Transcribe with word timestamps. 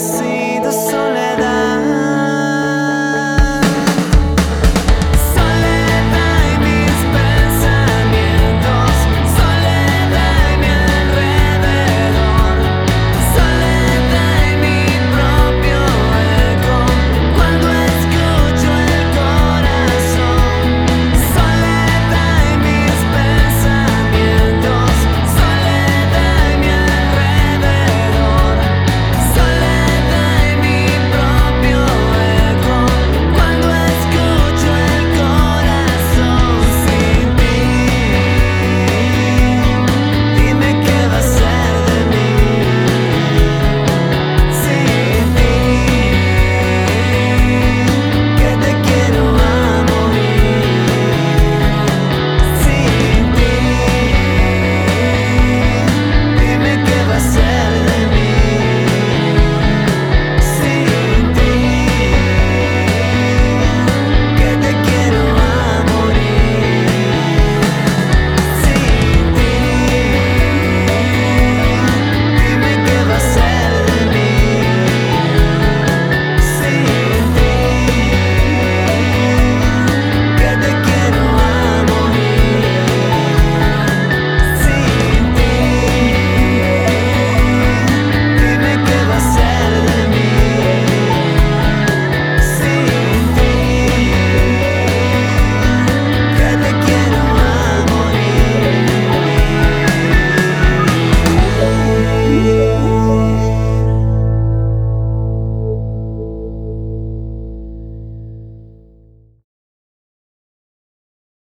see 0.00 0.58
the 0.60 0.72
sun. 0.72 1.29